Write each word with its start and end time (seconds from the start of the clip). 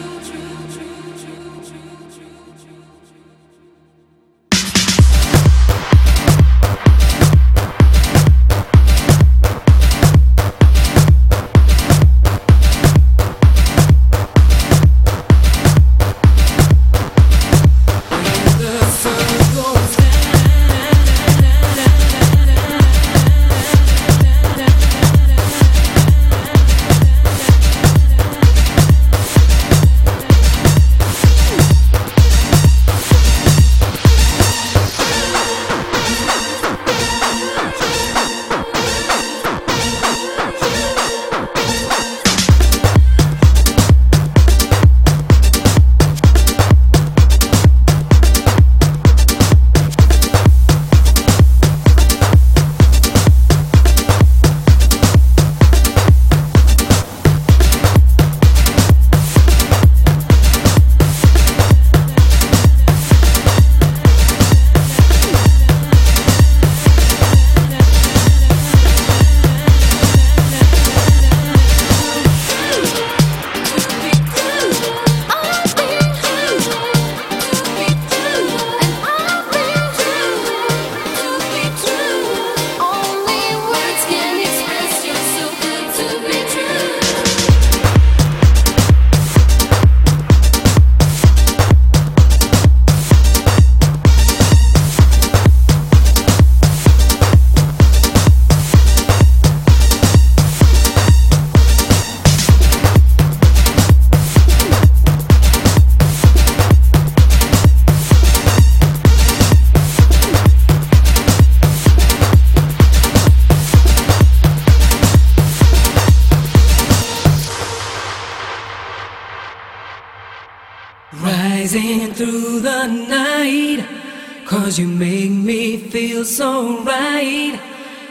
cause 124.75 124.81
you 124.81 124.89
make 124.89 125.31
me 125.31 125.77
feel 125.77 126.25
so 126.25 126.83
right. 126.83 127.61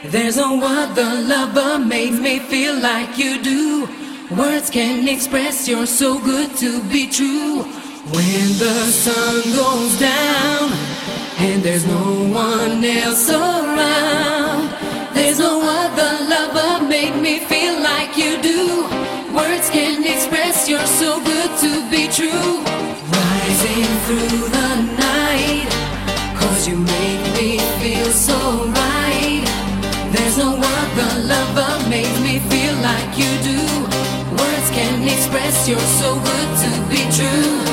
There's 0.06 0.38
no 0.38 0.62
other 0.64 1.12
lover 1.28 1.80
makes 1.80 2.18
me 2.20 2.40
feel 2.40 2.76
like 2.80 3.18
you 3.18 3.42
do. 3.44 3.88
Words 4.38 4.70
can't 4.70 5.10
express 5.10 5.68
you're 5.68 5.86
so 5.86 6.20
good 6.20 6.56
to 6.58 6.82
be 6.84 7.10
true. 7.10 7.64
When 8.16 8.48
the 8.64 8.78
sun 9.04 9.42
goes 9.62 10.00
down 10.00 10.72
and 11.40 11.62
there's 11.64 11.86
no 11.86 12.30
one 12.32 12.84
else 12.86 13.30
around, 13.30 14.70
there's 15.14 15.40
no 15.40 15.56
other 15.82 16.12
lover 16.34 16.86
make 16.88 17.16
me 17.16 17.40
feel 17.40 17.76
like 17.82 18.16
you 18.16 18.42
do. 18.42 18.84
Words 19.36 19.70
can't 19.70 20.06
express 20.06 20.70
you're 20.70 20.92
so 21.02 21.20
good 21.26 21.52
to 21.64 21.72
be 21.92 22.08
true. 22.08 22.64
Rising 23.18 23.92
through 24.06 24.48
the 24.56 24.63
you 26.68 26.78
make 26.78 27.24
me 27.36 27.60
feel 27.82 28.06
so 28.06 28.38
right. 28.68 29.44
There's 30.14 30.38
no 30.38 30.56
other 30.56 31.24
lover 31.24 31.90
makes 31.90 32.18
me 32.22 32.40
feel 32.40 32.74
like 32.76 33.18
you 33.18 33.32
do. 33.44 33.60
Words 34.38 34.70
can't 34.72 35.04
express 35.04 35.68
you're 35.68 35.80
so 35.80 36.14
good 36.16 36.50
to 36.64 36.90
be 36.90 37.02
true. 37.12 37.73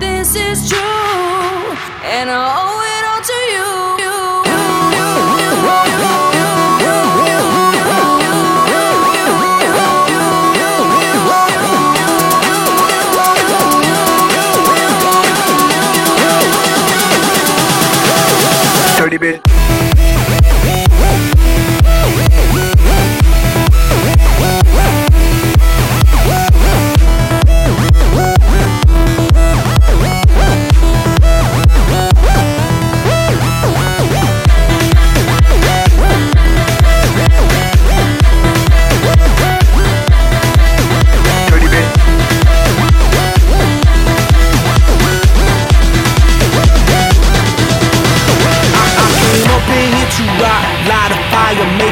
this 0.00 0.34
is 0.34 0.68
true, 0.68 0.80
and 2.02 2.30
I 2.30 2.40
owe 2.58 2.80
it 2.96 3.04
all 3.10 3.22
to 3.22 3.38
you. 3.52 3.79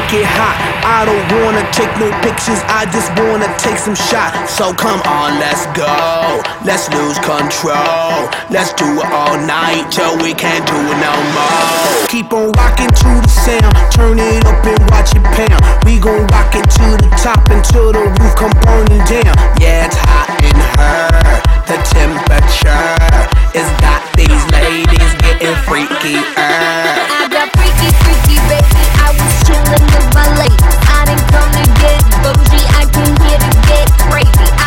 Get 0.09 0.25
hot. 0.25 0.57
I 0.81 1.05
don't 1.05 1.21
wanna 1.37 1.61
take 1.69 1.93
no 2.01 2.09
pictures, 2.25 2.57
I 2.65 2.89
just 2.89 3.13
wanna 3.13 3.45
take 3.61 3.77
some 3.77 3.93
shots. 3.93 4.49
So 4.49 4.73
come 4.73 5.01
on, 5.05 5.37
let's 5.37 5.69
go. 5.77 6.41
Let's 6.65 6.89
lose 6.89 7.17
control. 7.21 8.25
Let's 8.49 8.73
do 8.73 8.89
it 8.89 9.09
all 9.13 9.37
night 9.37 9.93
till 9.93 10.17
we 10.17 10.33
can't 10.33 10.65
do 10.65 10.77
it 10.77 10.97
no 10.97 11.13
more. 11.37 12.09
Keep 12.09 12.33
on 12.33 12.49
rocking 12.57 12.89
to 12.89 13.09
the 13.21 13.29
sound, 13.29 13.73
turn 13.93 14.17
it 14.17 14.45
up 14.49 14.65
and 14.65 14.81
watch 14.89 15.13
it 15.13 15.23
pound. 15.37 15.61
We 15.85 16.01
gon' 16.01 16.25
rock 16.33 16.57
it 16.57 16.65
to 16.81 16.87
the 16.97 17.09
top 17.21 17.45
until 17.53 17.93
the 17.93 18.09
roof 18.17 18.33
come 18.33 18.53
burning 18.65 19.05
down. 19.05 19.33
Yeah, 19.61 19.85
it's 19.85 19.97
hot 20.09 20.33
in 20.41 20.57
her. 20.81 21.09
The 21.69 21.77
temperature 21.85 22.97
is 23.53 23.69
got 23.77 24.01
these 24.17 24.43
ladies 24.57 25.11
getting 25.21 25.53
freaky. 25.69 26.17
I 26.33 27.29
got 27.29 27.53
freaky, 27.53 27.93
freaky, 28.01 28.18
my 30.13 30.27
ladies. 30.37 30.75
I 30.89 31.05
didn't 31.05 31.27
come 31.29 31.51
to 31.51 31.65
get 31.81 32.01
bougie. 32.23 32.65
I 32.77 32.85
came 32.93 33.15
here 33.25 33.39
to 33.39 33.51
get 33.67 33.87
crazy. 34.09 34.58